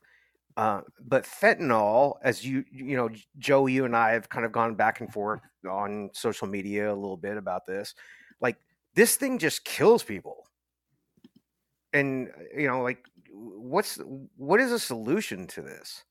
[0.58, 4.74] uh, but fentanyl, as you you know, Joe, you and I have kind of gone
[4.74, 5.40] back and forth
[5.70, 7.94] on social media a little bit about this.
[8.42, 8.58] Like
[8.96, 10.48] this thing just kills people,
[11.94, 14.00] and you know, like what's
[14.36, 16.04] what is a solution to this?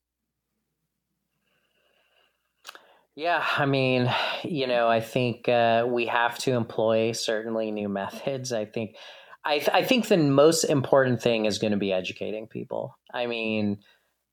[3.16, 4.08] Yeah, I mean,
[4.44, 8.52] you know, I think uh, we have to employ certainly new methods.
[8.52, 8.94] I think,
[9.42, 12.98] I, th- I think the most important thing is going to be educating people.
[13.14, 13.78] I mean,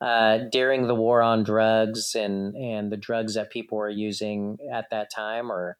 [0.01, 4.89] uh, during the war on drugs and and the drugs that people were using at
[4.91, 5.77] that time, or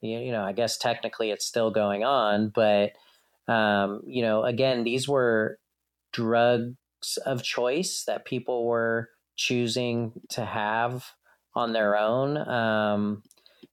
[0.00, 2.92] you know, I guess technically it's still going on, but
[3.48, 5.58] um, you know, again, these were
[6.12, 6.76] drugs
[7.24, 11.04] of choice that people were choosing to have
[11.54, 12.36] on their own.
[12.36, 13.22] Um,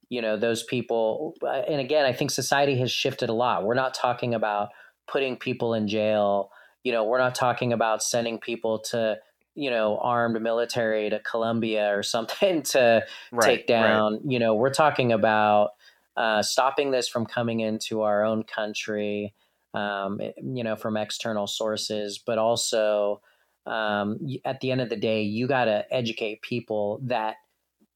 [0.10, 3.64] you know, those people, uh, and again, I think society has shifted a lot.
[3.66, 4.70] We're not talking about
[5.08, 6.50] putting people in jail.
[6.84, 9.18] You know, we're not talking about sending people to,
[9.58, 14.14] you know, armed military to Colombia or something to right, take down.
[14.14, 14.22] Right.
[14.28, 15.72] You know, we're talking about
[16.16, 19.34] uh, stopping this from coming into our own country,
[19.74, 23.22] um, you know, from external sources, but also
[23.66, 27.36] um, at the end of the day, you got to educate people that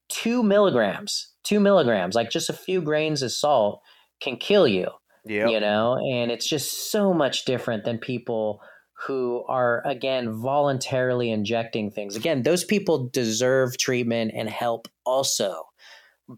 [0.10, 3.82] two milligrams, two milligrams, like just a few grains of salt
[4.20, 4.88] can kill you.
[5.26, 5.48] Yeah.
[5.48, 8.62] You know, and it's just so much different than people
[9.08, 12.16] who are again voluntarily injecting things.
[12.16, 15.64] Again, those people deserve treatment and help also.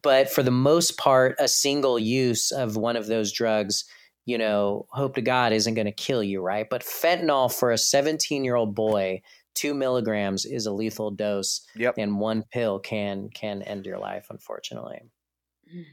[0.02, 3.86] But for the most part, a single use of one of those drugs,
[4.26, 6.68] you know, hope to God isn't going to kill you, right?
[6.70, 9.22] But fentanyl for a 17 year old boy
[9.54, 11.62] two milligrams is a lethal dose.
[11.76, 11.96] Yep.
[11.98, 15.02] And one pill can can end your life, unfortunately.
[15.74, 15.86] Mm.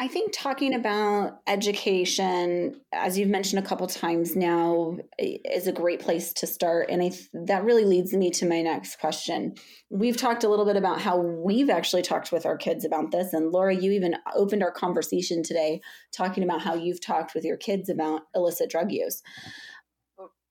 [0.00, 6.00] I think talking about education, as you've mentioned a couple times now, is a great
[6.00, 6.88] place to start.
[6.88, 9.54] And I th- that really leads me to my next question.
[9.90, 13.32] We've talked a little bit about how we've actually talked with our kids about this.
[13.32, 15.80] And Laura, you even opened our conversation today
[16.12, 19.22] talking about how you've talked with your kids about illicit drug use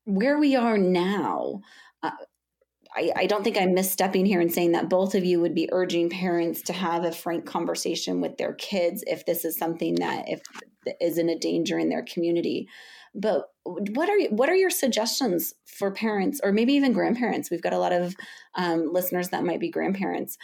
[0.07, 1.61] where we are now,
[2.01, 2.11] uh,
[2.97, 5.69] I, I, don't think I'm misstepping here and saying that both of you would be
[5.71, 10.25] urging parents to have a frank conversation with their kids if this is something that
[10.27, 10.41] if
[10.99, 12.67] is in a danger in their community.
[13.13, 17.51] But what are what are your suggestions for parents or maybe even grandparents?
[17.51, 18.15] We've got a lot of
[18.55, 20.37] um, listeners that might be grandparents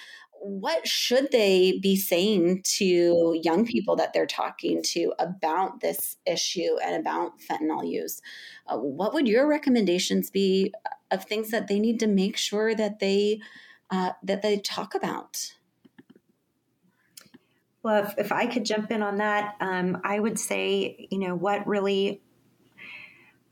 [0.45, 6.77] what should they be saying to young people that they're talking to about this issue
[6.83, 8.21] and about fentanyl use?
[8.67, 10.73] Uh, what would your recommendations be
[11.13, 13.39] of things that they need to make sure that they
[13.91, 15.53] uh, that they talk about?
[17.83, 21.35] Well, if, if, I could jump in on that, um, I would say, you know,
[21.35, 22.21] what really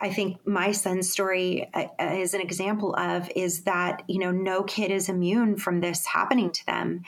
[0.01, 4.63] I think my son's story uh, is an example of is that you know no
[4.63, 7.03] kid is immune from this happening to them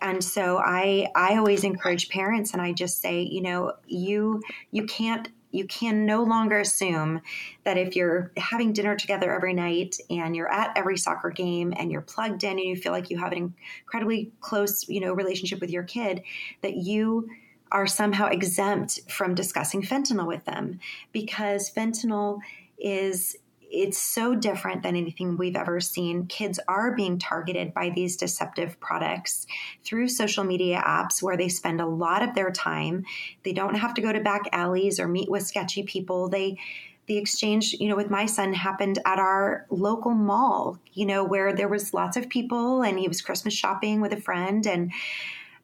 [0.00, 4.86] and so i i always encourage parents and i just say you know you you
[4.86, 7.20] can't you can no longer assume
[7.64, 11.90] that if you're having dinner together every night and you're at every soccer game and
[11.90, 15.60] you're plugged in and you feel like you have an incredibly close you know relationship
[15.60, 16.22] with your kid
[16.62, 17.28] that you
[17.72, 20.80] are somehow exempt from discussing fentanyl with them.
[21.12, 22.40] Because fentanyl
[22.78, 23.36] is
[23.70, 26.26] it's so different than anything we've ever seen.
[26.26, 29.46] Kids are being targeted by these deceptive products
[29.84, 33.04] through social media apps where they spend a lot of their time.
[33.44, 36.28] They don't have to go to back alleys or meet with sketchy people.
[36.28, 36.58] They
[37.06, 41.52] the exchange, you know, with my son happened at our local mall, you know, where
[41.52, 44.92] there was lots of people and he was Christmas shopping with a friend and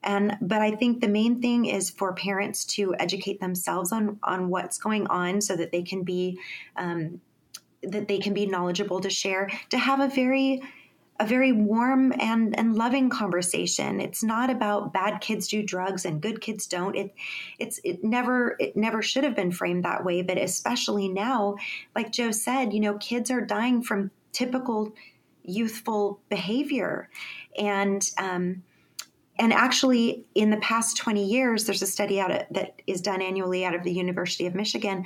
[0.03, 4.51] and but i think the main thing is for parents to educate themselves on on
[4.51, 6.39] what's going on so that they can be
[6.77, 7.21] um,
[7.83, 10.63] that they can be knowledgeable to share to have a very
[11.19, 14.01] a very warm and, and loving conversation.
[14.01, 16.95] It's not about bad kids do drugs and good kids don't.
[16.95, 17.15] It
[17.59, 21.57] it's it never it never should have been framed that way, but especially now,
[21.95, 24.93] like Joe said, you know, kids are dying from typical
[25.43, 27.09] youthful behavior.
[27.59, 28.63] And um,
[29.39, 33.21] and actually, in the past 20 years, there's a study out of, that is done
[33.21, 35.05] annually out of the University of Michigan.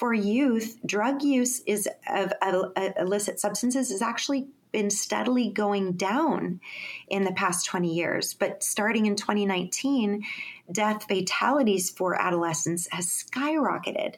[0.00, 5.92] For youth, drug use is of, of, of illicit substances has actually been steadily going
[5.92, 6.58] down
[7.08, 8.32] in the past 20 years.
[8.32, 10.24] But starting in 2019,
[10.72, 14.14] death fatalities for adolescents has skyrocketed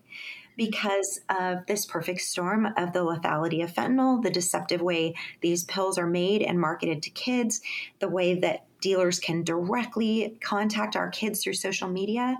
[0.56, 5.98] because of this perfect storm of the lethality of fentanyl, the deceptive way these pills
[5.98, 7.60] are made and marketed to kids,
[7.98, 12.36] the way that dealers can directly contact our kids through social media.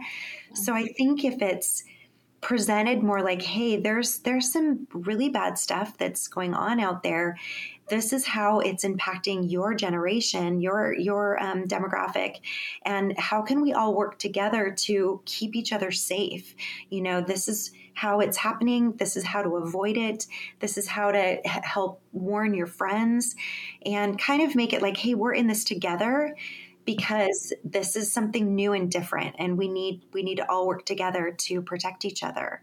[0.55, 1.83] So I think if it's
[2.43, 7.39] presented more like hey there's there's some really bad stuff that's going on out there.
[7.89, 12.41] This is how it's impacting your generation your your um, demographic.
[12.85, 16.55] And how can we all work together to keep each other safe?
[16.91, 18.95] You know this is how it's happening.
[18.97, 20.27] This is how to avoid it.
[20.59, 23.37] This is how to help warn your friends
[23.87, 26.35] and kind of make it like hey we're in this together
[26.85, 30.85] because this is something new and different and we need we need to all work
[30.85, 32.63] together to protect each other.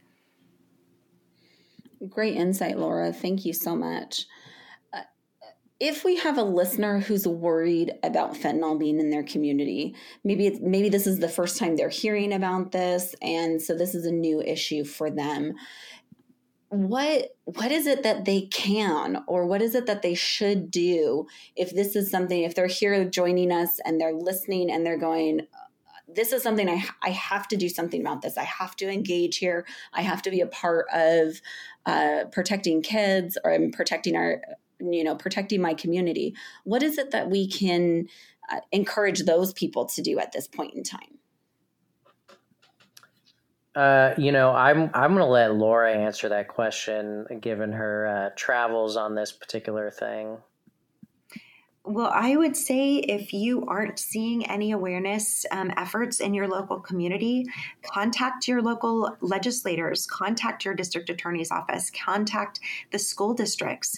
[2.07, 3.11] Great insight laura.
[3.11, 4.25] Thank you so much.
[4.93, 5.01] Uh,
[5.79, 10.89] if we have a listener who's worried about fentanyl being in their community maybe maybe
[10.89, 14.41] this is the first time they're hearing about this and so this is a new
[14.41, 15.53] issue for them
[16.69, 21.25] what what is it that they can or what is it that they should do
[21.55, 25.41] if this is something if they're here joining us and they're listening and they're going
[26.15, 28.37] this is something I, I have to do something about this.
[28.37, 29.65] I have to engage here.
[29.93, 31.41] I have to be a part of
[31.85, 34.41] uh, protecting kids or I'm protecting our,
[34.79, 36.35] you know, protecting my community.
[36.63, 38.07] What is it that we can
[38.51, 41.18] uh, encourage those people to do at this point in time?
[43.79, 48.35] Uh, you know, I'm I'm going to let Laura answer that question, given her uh,
[48.35, 50.37] travels on this particular thing.
[51.85, 56.81] Well, I would say if you aren't seeing any awareness um, efforts in your local
[56.81, 57.45] community,
[57.83, 62.59] contact your local legislators, contact your district attorney's office, contact
[62.91, 63.97] the school districts,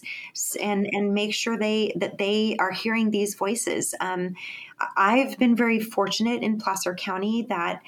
[0.62, 3.96] and and make sure they that they are hearing these voices.
[4.00, 4.36] Um,
[4.96, 7.82] I've been very fortunate in Placer County that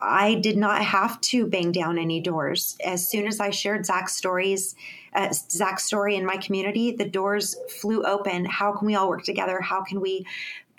[0.00, 2.76] I did not have to bang down any doors.
[2.84, 4.74] As soon as I shared Zach's stories,
[5.14, 8.44] uh, Zach's story in my community, the doors flew open.
[8.44, 9.60] How can we all work together?
[9.60, 10.24] How can we,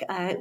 [0.10, 0.36] uh,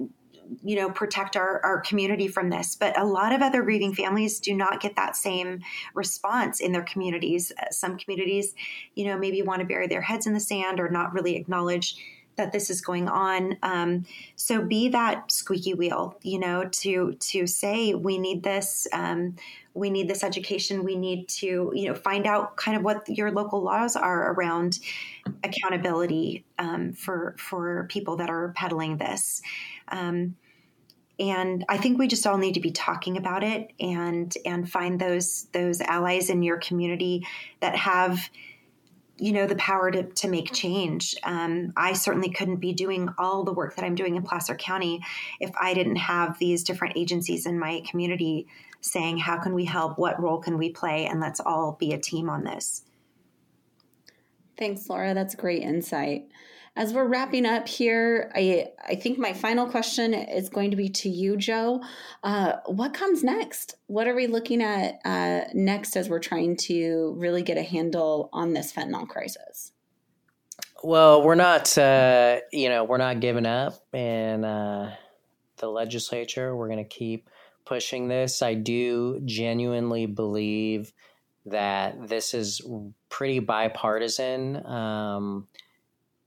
[0.62, 2.74] you know, protect our, our community from this?
[2.74, 5.60] But a lot of other grieving families do not get that same
[5.94, 7.52] response in their communities.
[7.60, 8.54] Uh, some communities,
[8.94, 11.96] you know, maybe want to bury their heads in the sand or not really acknowledge
[12.40, 13.56] that this is going on.
[13.62, 19.36] Um, so be that squeaky wheel, you know, to to say we need this, um,
[19.74, 23.30] we need this education, we need to, you know, find out kind of what your
[23.30, 24.78] local laws are around
[25.44, 29.42] accountability um, for for people that are peddling this.
[29.88, 30.36] Um,
[31.18, 34.98] and I think we just all need to be talking about it and and find
[34.98, 37.26] those those allies in your community
[37.60, 38.30] that have
[39.20, 41.14] you know the power to, to make change.
[41.22, 45.00] Um, i certainly couldn't be doing all the work that i'm doing in placer county
[45.38, 48.46] if i didn't have these different agencies in my community
[48.80, 49.98] saying how can we help?
[49.98, 51.06] What role can we play?
[51.06, 52.82] And let's all be a team on this.
[54.56, 55.14] Thanks laura.
[55.14, 56.28] That's great insight
[56.76, 60.88] as we're wrapping up here, I, I think my final question is going to be
[60.88, 61.82] to you, Joe.
[62.22, 63.74] Uh, what comes next?
[63.86, 68.30] What are we looking at uh, next as we're trying to really get a handle
[68.32, 69.72] on this fentanyl crisis?
[70.82, 74.94] Well, we're not, uh, you know, we're not giving up in uh,
[75.58, 76.56] the legislature.
[76.56, 77.28] We're going to keep
[77.66, 78.42] pushing this.
[78.42, 80.92] I do genuinely believe
[81.46, 82.62] that this is
[83.08, 84.64] pretty bipartisan.
[84.64, 85.48] Um,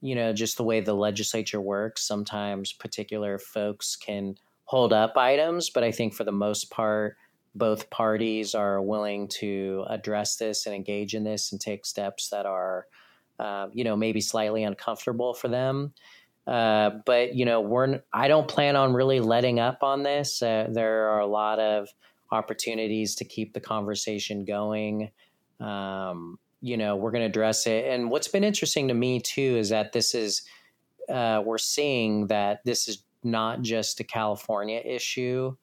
[0.04, 4.36] you know, just the way the legislature works, sometimes particular folks can
[4.66, 7.16] hold up items, but I think for the most part,
[7.56, 12.46] both parties are willing to address this and engage in this and take steps that
[12.46, 12.86] are,
[13.40, 15.94] uh, you know, maybe slightly uncomfortable for them.
[16.46, 20.42] Uh, but you know, we're I don't plan on really letting up on this.
[20.42, 21.88] Uh, there are a lot of
[22.30, 25.12] opportunities to keep the conversation going.
[25.62, 27.86] Um, you know we're going to address it.
[27.86, 30.42] And what's been interesting to me too is that this is
[31.10, 35.56] uh, we're seeing that this is not just a california issue.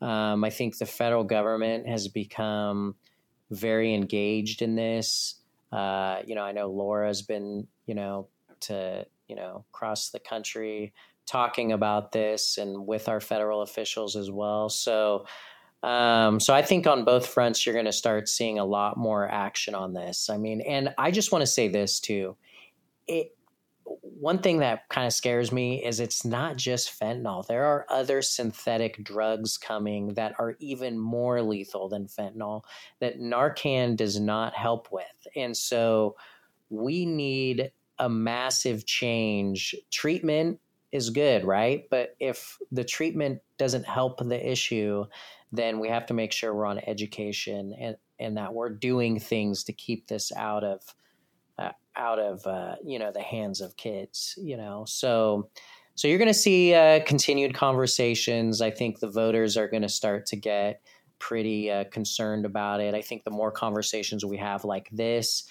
[0.00, 2.96] Um, i think the federal government has become
[3.50, 5.36] very engaged in this.
[5.70, 8.26] Uh, you know i know laura's been you know
[8.60, 10.92] to you know across the country
[11.28, 14.70] talking about this and with our federal officials as well.
[14.70, 15.26] So
[15.82, 19.28] um, so I think on both fronts, you're going to start seeing a lot more
[19.28, 20.28] action on this.
[20.28, 22.36] I mean, and I just want to say this too.
[23.06, 23.34] It,
[23.84, 27.46] one thing that kind of scares me is it's not just fentanyl.
[27.46, 32.62] There are other synthetic drugs coming that are even more lethal than fentanyl
[33.00, 35.26] that Narcan does not help with.
[35.36, 36.16] And so
[36.68, 39.74] we need a massive change.
[39.90, 40.60] Treatment
[40.92, 41.84] is good, right?
[41.90, 45.04] But if the treatment doesn't help the issue,
[45.52, 49.64] then we have to make sure we're on education and, and that we're doing things
[49.64, 50.82] to keep this out of
[51.58, 54.34] uh, out of uh, you know the hands of kids.
[54.38, 55.50] You know, so
[55.94, 58.60] so you're going to see uh, continued conversations.
[58.60, 60.80] I think the voters are going to start to get
[61.18, 62.94] pretty uh, concerned about it.
[62.94, 65.44] I think the more conversations we have like this,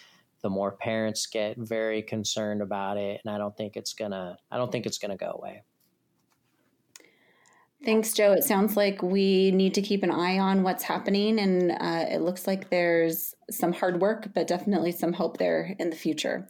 [0.47, 4.37] the more parents get very concerned about it, and I don't think it's gonna.
[4.49, 5.63] I don't think it's gonna go away.
[7.83, 8.31] Thanks, Joe.
[8.31, 12.21] It sounds like we need to keep an eye on what's happening, and uh, it
[12.21, 16.47] looks like there's some hard work, but definitely some hope there in the future.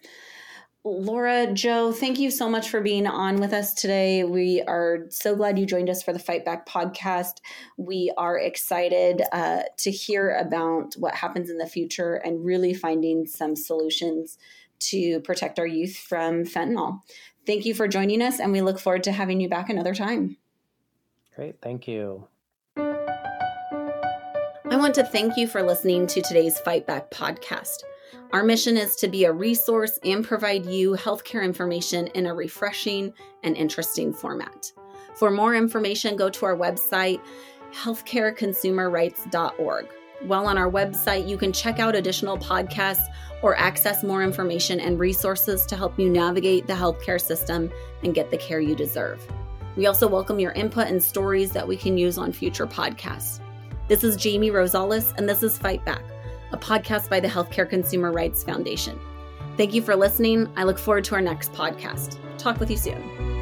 [0.84, 4.24] Laura, Joe, thank you so much for being on with us today.
[4.24, 7.40] We are so glad you joined us for the Fight Back podcast.
[7.76, 13.26] We are excited uh, to hear about what happens in the future and really finding
[13.26, 14.38] some solutions
[14.80, 17.02] to protect our youth from fentanyl.
[17.46, 20.38] Thank you for joining us, and we look forward to having you back another time.
[21.36, 21.62] Great.
[21.62, 22.28] Thank you.
[22.78, 27.84] I want to thank you for listening to today's Fight Back podcast.
[28.34, 33.14] Our mission is to be a resource and provide you healthcare information in a refreshing
[33.44, 34.72] and interesting format.
[35.16, 37.20] For more information, go to our website,
[37.74, 39.88] healthcareconsumerrights.org.
[40.22, 43.06] While on our website, you can check out additional podcasts
[43.42, 47.72] or access more information and resources to help you navigate the healthcare system
[48.04, 49.26] and get the care you deserve.
[49.76, 53.40] We also welcome your input and stories that we can use on future podcasts.
[53.88, 56.04] This is Jamie Rosales, and this is Fight Back
[56.52, 59.00] a podcast by the Healthcare Consumer Rights Foundation.
[59.58, 60.48] Thank you for listening.
[60.56, 62.18] I look forward to our next podcast.
[62.38, 63.38] Talk with you soon.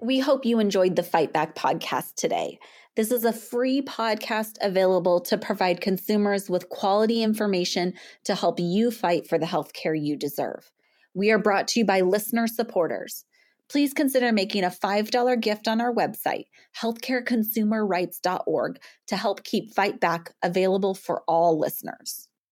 [0.00, 2.58] We hope you enjoyed the Fight Back podcast today.
[2.94, 8.90] This is a free podcast available to provide consumers with quality information to help you
[8.90, 10.70] fight for the healthcare you deserve.
[11.14, 13.24] We are brought to you by listener supporters.
[13.70, 16.46] Please consider making a $5 gift on our website,
[16.80, 22.28] healthcareconsumerrights.org, to help keep Fight Back available for all listeners.